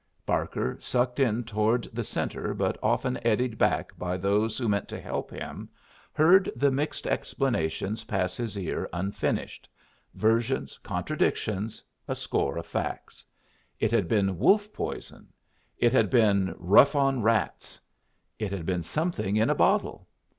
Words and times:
Barker, 0.25 0.77
sucked 0.79 1.19
in 1.19 1.43
toward 1.43 1.83
the 1.93 2.03
centre 2.03 2.55
but 2.55 2.75
often 2.81 3.19
eddied 3.23 3.59
back 3.59 3.95
by 3.99 4.17
those 4.17 4.57
who 4.57 4.67
meant 4.67 4.87
to 4.87 4.99
help 4.99 5.29
him, 5.29 5.69
heard 6.11 6.51
the 6.55 6.71
mixed 6.71 7.05
explanations 7.05 8.05
pass 8.05 8.35
his 8.35 8.57
ear 8.57 8.89
unfinished 8.93 9.69
versions, 10.15 10.79
contradictions, 10.79 11.83
a 12.07 12.15
score 12.15 12.57
of 12.57 12.65
facts. 12.65 13.23
It 13.79 13.91
had 13.91 14.07
been 14.07 14.39
wolf 14.39 14.73
poison. 14.73 15.27
It 15.77 15.93
had 15.93 16.09
been 16.09 16.55
"Rough 16.57 16.95
on 16.95 17.21
Rats." 17.21 17.79
It 18.39 18.51
had 18.51 18.65
been 18.65 18.81
something 18.81 19.35
in 19.35 19.51
a 19.51 19.55
bottle. 19.55 20.07